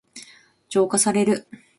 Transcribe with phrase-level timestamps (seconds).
[0.67, 1.47] 浄化される。